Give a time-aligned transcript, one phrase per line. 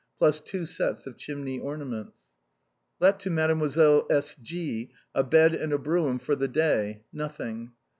[0.17, 2.29] plus two sets of chimney ornaments."
[2.99, 4.11] Let to Mdlle.
[4.11, 4.35] S.
[4.41, 7.73] G a bed and a brougham for the day (nothing).